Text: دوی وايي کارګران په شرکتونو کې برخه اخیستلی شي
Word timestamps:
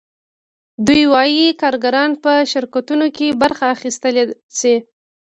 دوی 0.87 1.03
وايي 1.13 1.47
کارګران 1.61 2.11
په 2.23 2.31
شرکتونو 2.51 3.05
کې 3.15 3.27
برخه 3.41 3.65
اخیستلی 3.75 4.23
شي 4.59 4.75